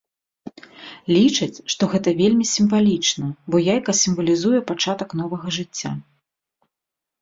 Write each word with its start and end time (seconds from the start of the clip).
Лічаць, 1.15 1.61
што 1.75 1.83
гэта 1.91 2.09
вельмі 2.23 2.49
сімвалічна, 2.55 3.31
бо 3.53 3.65
яйка 3.73 3.91
сімвалізуе 4.03 4.67
пачатак 4.75 5.09
новага 5.25 5.47
жыцця. 5.63 5.99